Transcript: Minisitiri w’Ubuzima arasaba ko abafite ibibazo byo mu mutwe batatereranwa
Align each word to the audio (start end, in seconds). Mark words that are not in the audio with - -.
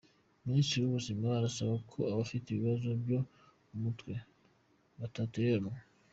Minisitiri 0.47 0.81
w’Ubuzima 0.83 1.27
arasaba 1.39 1.75
ko 1.91 1.99
abafite 2.13 2.45
ibibazo 2.49 2.89
byo 3.01 3.19
mu 3.67 3.77
mutwe 3.83 4.13
batatereranwa 4.99 5.77